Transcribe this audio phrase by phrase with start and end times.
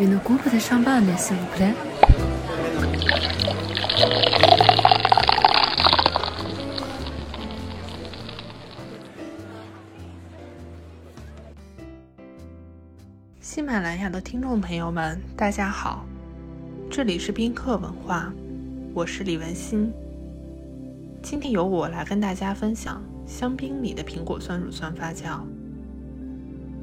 [0.00, 1.74] Une coupe de champagne, s'il vous plaît.
[13.42, 16.06] 喜马拉雅的听众朋友们，大家好，
[16.90, 18.32] 这里是宾客文化，
[18.94, 19.92] 我是李文新。
[21.22, 25.40] 今天由我来跟大家分享香槟里的苹果酸乳酸发酵。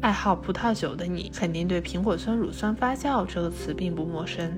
[0.00, 4.50] 爱好葡萄酒的你，肯定对“苹果酸乳酸发酵”这个词并不陌生。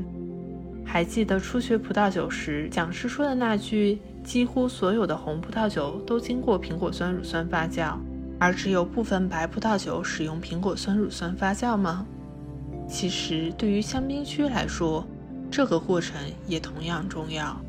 [0.84, 7.96] 还记得初学葡萄酒时，讲师说的那句“几乎所有的红葡萄酒都经过苹果酸乳酸发酵，
[8.38, 12.06] 而只有部分白葡萄酒使用苹果酸乳酸发酵”吗？
[12.88, 15.04] 其实，对于香槟区来说，
[15.50, 17.60] 这个过程也同样重要。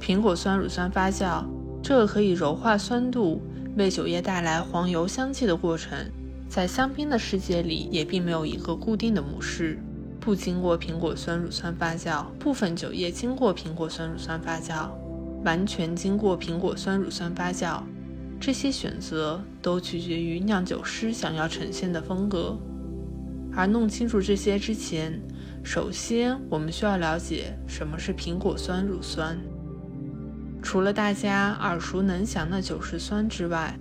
[0.00, 1.44] 苹果酸乳酸发酵
[1.80, 3.40] 这个可以柔化酸度、
[3.76, 5.96] 为酒液带来黄油香气的过程。
[6.52, 9.78] 在香槟的世界里，也并没有一个固定的模式，
[10.20, 14.90] 不经过苹果酸乳酸发酵，部分酒液经过苹果酸乳酸发酵，
[15.46, 17.80] 完全经过苹果酸乳酸发酵，
[18.38, 22.54] 这些选择都取决于酿酒师想要呈现的风格。
[23.54, 25.18] 而弄清楚这些之前，
[25.64, 29.38] 首先我们需要了解什么是苹果酸乳酸。
[30.62, 33.74] 除了大家耳熟能详的酒石酸之外，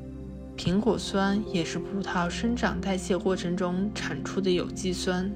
[0.58, 5.32] 苹果酸也是葡萄生长代谢过程中产出的有机酸，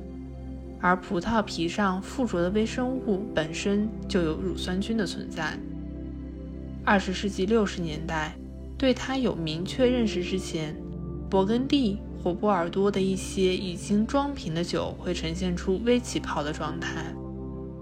[0.80, 5.58] 而葡萄皮上附着的微生物本身就有乳酸菌的存在。
[6.83, 8.36] 二十世纪六十年代，
[8.77, 10.75] 对它有明确认识之前，
[11.27, 17.11] 勃艮第或波尔多的一些已经装瓶的酒会呈现出微起泡的状态，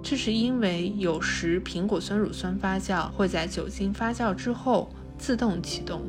[0.01, 6.01] 这是因为有时苹果酸乳酸发酵会在酒精发酵之后自动启动。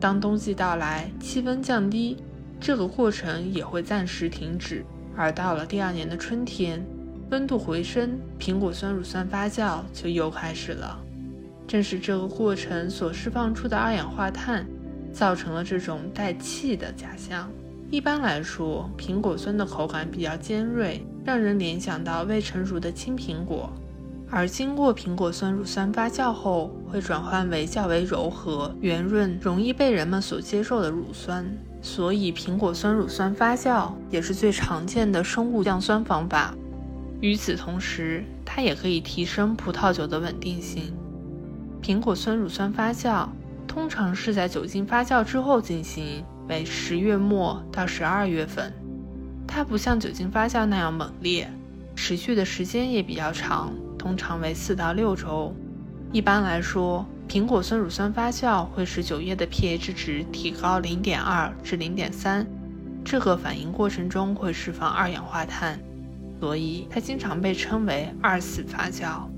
[0.00, 2.16] 当冬季到来，气温降低，
[2.58, 4.82] 这个过程也会暂时停止。
[5.14, 6.82] 而到了第二年的春天，
[7.30, 10.98] 温度回升，苹果酸乳酸发酵就又开始了。
[11.68, 14.66] 正是这个过程所释放出的二氧化碳，
[15.12, 17.50] 造成了这种带气的假象。
[17.90, 23.70] 一般来说，苹果酸的口感比较尖锐，让人联想到未成熟的青苹果。
[24.32, 31.44] 而经过苹果酸乳酸发酵后，会转换为较为柔和、圆润、容易被人们所接受的乳酸。
[31.82, 36.54] 所以，苹果酸乳酸发酵也是最常见的生物降酸方法。
[37.20, 40.92] 与此同时，它也可以提升葡萄酒的稳定性。
[41.82, 43.28] 苹果酸乳酸发酵
[43.66, 48.72] 通常是在酒精发酵之后进行，为十月末到十二月份。
[49.46, 51.50] 它不像酒精发酵那样猛烈，
[51.96, 53.72] 持续的时间也比较长。
[54.00, 55.54] 通常为四到六周。
[56.10, 62.46] 一般来说，苹果酸乳酸发酵会使酒液的 pH 值提高零点二至零点三，
[63.04, 65.78] 这个反应过程中会释放二氧化碳，
[66.40, 69.28] 所以它经常被称为二次发酵。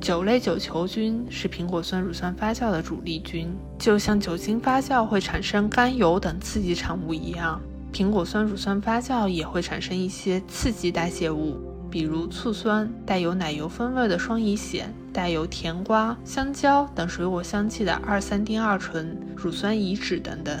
[0.00, 7.60] 酒类酒球菌是苹果酸乳酸发酵的主力军，就像酒精发酵会产生甘油等刺激产物一样，
[7.92, 11.67] 苹果酸乳酸发酵也会产生一些刺激代谢物。
[11.90, 20.54] 比如醋酸、带有奶油风味的双乙酰、带有甜瓜、香蕉等水果香气的二三丁二醇、乳酸乙酯等等。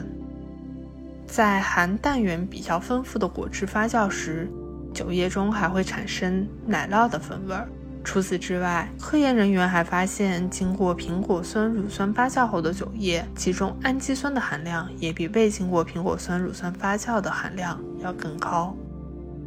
[1.26, 4.50] 在含氮源比较丰富的果汁发酵时，
[4.94, 7.54] 酒液中还会产生奶酪的风味。
[8.02, 18.74] 除此之外，科研人员还发现，经过苹果酸乳酸发酵后的酒液，其中氨基酸的含量也比未经过苹果酸乳酸发酵的含量要更高。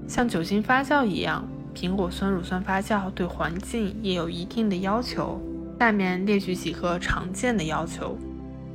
[0.07, 1.43] 像酒精发酵一样。
[1.73, 5.41] 苹果酸乳酸发酵对环境也有一定的要求，
[5.79, 8.17] 下面列举几个常见的要求：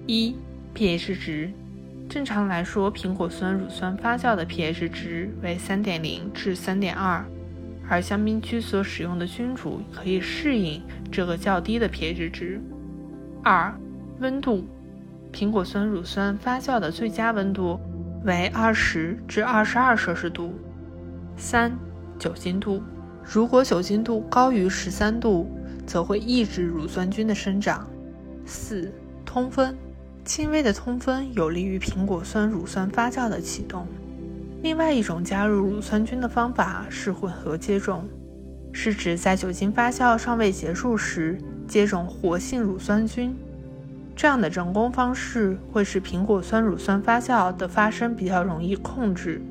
[0.07, 0.35] 一、
[0.75, 1.51] pH 值。
[2.09, 7.23] 正常来说，苹果酸乳酸发酵的 pH 值为3.0至3.2，
[7.89, 10.81] 而香槟区所使用的菌株可以适应
[11.11, 12.61] 这个较低的 pH 值。
[13.43, 13.75] 二、
[14.21, 14.65] 温度。
[15.33, 17.79] 苹果酸乳酸发酵的最佳温度
[18.25, 20.55] 为20至22摄氏度。
[21.37, 21.77] 三、
[22.19, 22.83] 酒精度，
[23.23, 25.49] 如果酒精度高于十三度，
[25.87, 27.87] 则会抑制乳酸菌的生长。
[28.45, 28.93] 四、
[29.25, 29.77] 通风，
[30.25, 33.87] 轻微的通风有利于苹果酸乳酸发酵的启动。
[34.63, 38.09] 另外一种加入乳酸菌的方法是混合接种，
[38.73, 41.39] 是指在酒精发酵尚未结束时
[41.69, 43.37] 接种活性乳酸菌。
[44.17, 49.43] 这样的人工方式会使苹果酸乳酸发酵的发生比较容易控制。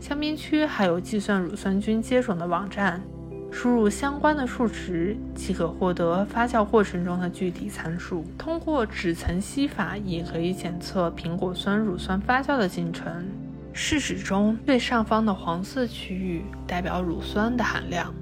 [0.00, 3.02] 香槟区还有计算乳酸菌接种的网站，
[3.50, 8.24] 输入相关的数值即可获得发酵过程中的具体参数。
[8.38, 13.26] 通过脂层析法也可以检测苹果酸乳酸发酵的进程。
[13.72, 18.12] 试纸中最上方的黄色区域代表乳酸的含量，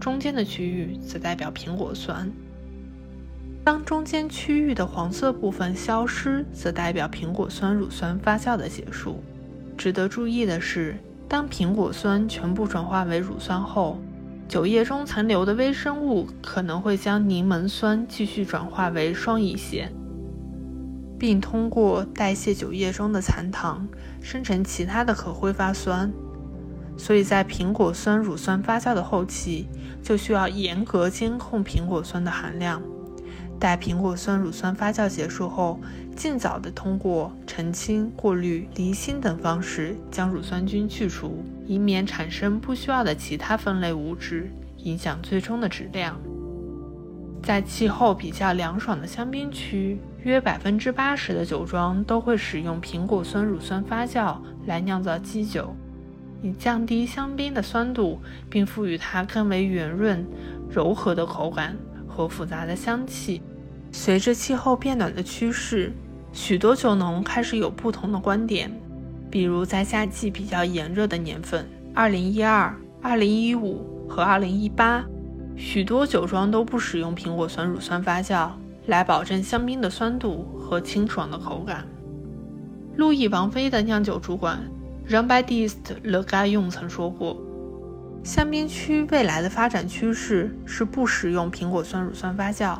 [0.00, 2.30] 中间的区域则代表苹果酸。
[3.62, 9.22] 当中间区域的黄色部分消失，则代表苹果酸乳酸发酵的结束。
[9.76, 10.94] 值得注意的是，
[11.30, 14.00] 当苹果酸全部转化为乳酸后，
[14.48, 19.86] 酒液中残留的微生物可能会将柠檬酸继续转化为双乙酰，
[21.16, 23.86] 并通过代谢酒液中的残糖，
[24.20, 26.12] 生成其他的可挥发酸。
[26.96, 29.68] 所以在苹果酸乳酸发酵的后期，
[30.02, 32.82] 就需要严格监控苹果酸的含量。
[33.60, 35.78] 待苹果酸乳酸发酵结束后，
[36.16, 46.18] 尽早的通过澄清、过滤、离心等方式将乳酸菌去除，以免产生不需要的其他分类物质，影响最终的质量。
[47.42, 55.74] 在气候比较凉爽的香槟区，约百分之八十的酒庄都会使用苹果酸乳酸发酵来酿造基酒，
[56.42, 58.18] 以降低香槟的酸度，
[58.48, 60.26] 并赋予它更为圆润、
[60.70, 61.76] 柔和的口感
[62.28, 63.42] 复杂的香气。
[63.92, 65.92] 随着气候变暖的趋势，
[66.32, 68.70] 许多酒农开始有不同的观点。
[69.30, 72.72] 比如在夏季比较炎热的年份，2012、
[73.02, 73.78] 2015
[74.08, 75.02] 和2018，
[75.56, 78.50] 许多酒庄都不使用苹果酸乳酸发酵
[78.86, 81.86] 来保证香槟的酸度和清爽的口感。
[82.96, 84.58] 路易王妃的酿酒主管
[85.08, 87.36] jambaist Le Gaillon 曾说过，
[88.22, 92.78] 香槟区未来的发展趋势是不使用苹果酸乳酸发酵。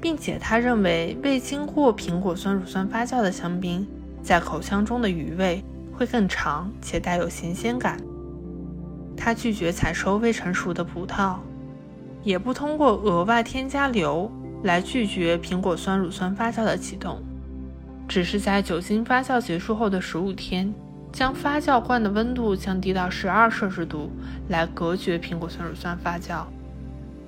[0.00, 3.84] 并且他认为，未经过苹果酸乳酸发酵的香槟，
[4.22, 5.60] 在口腔中的余味
[5.92, 7.98] 会更长且带有咸鲜感。
[9.16, 11.38] 他拒绝采收未成熟的葡萄，
[12.22, 14.30] 也不通过额外添加硫
[14.62, 17.20] 来拒绝苹果酸乳酸发酵的启动，
[18.06, 20.72] 只是在酒精发酵结束后的十五天，
[21.12, 24.10] 将发酵罐的温度降低到十二摄氏度，
[24.48, 26.44] 来隔绝苹果酸乳酸发酵。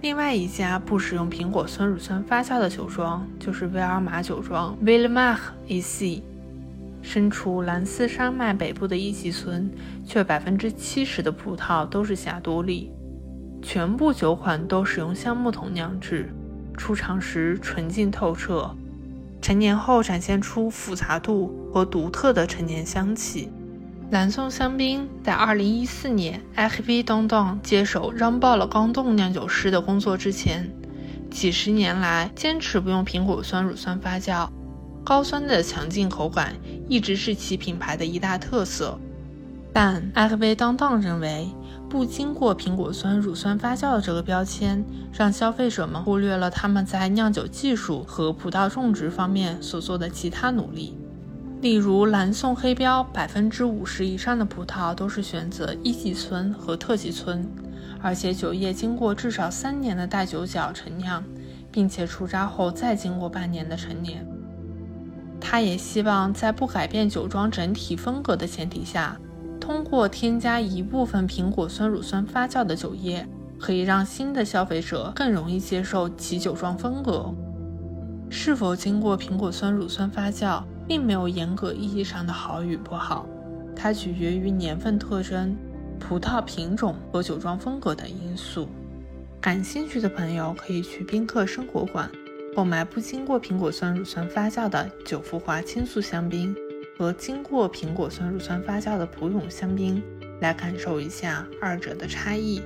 [0.02, 6.22] 另外一家不使用苹果酸乳酸发酵的酒庄就是威尔玛酒庄 v i l l e m a r e c
[7.02, 9.70] 身处兰斯山脉北部的一级村，
[10.06, 12.90] 却百分之七十的葡萄都是霞多丽，
[13.62, 16.30] 全部酒款都使用橡木桶酿制，
[16.76, 18.70] 出厂时纯净透彻，
[19.40, 23.50] 陈年后展现出复杂度和独特的陈年香气。
[24.10, 30.68] 蓝宋香槟在2014年 a h v d o n d o n 接手让爆了钢洞酿酒师的工作之前，
[31.30, 34.48] 几十年来坚持不用苹果酸乳酸发酵，
[35.04, 36.56] 高酸的强劲口感
[36.88, 38.98] 一直是其品牌的一大特色。
[39.72, 41.48] 但 a h v d o n d o n 认为，
[41.88, 50.96] 不经过苹果酸乳酸发酵的这个标签，让消费者们忽略了他们在酿酒技术和葡萄种植方面所做的其他努力。
[51.60, 57.46] 例如，蓝宋黑标百分之五十以上的葡萄都是选择一级村和特级村，
[58.00, 61.22] 而且酒液经过至少三年的带酒角陈酿，
[61.70, 64.26] 并且除渣后再经过半年的陈年。
[65.38, 69.18] 他也希望在不改变酒庄整体风格的前提下，
[69.60, 73.26] 通过添加一部分苹果酸乳酸发酵的酒液，
[73.58, 77.30] 可以让新的消费者更容易接受其酒庄风格。
[78.30, 80.62] 是否经过苹果酸乳酸发酵？
[80.86, 83.26] 并没有严格意义上的好与不好，
[83.74, 85.56] 它取决于年份特征、
[85.98, 88.68] 葡萄品种和酒庄风格等因素。
[89.40, 92.10] 感兴趣的朋友可以去宾客生活馆
[92.54, 96.54] 购买不经过苹果酸乳酸发酵的九福华青素香槟
[96.98, 100.02] 和经过苹果酸乳酸发酵的普永香槟，
[100.40, 102.60] 来感受一下二者的差异。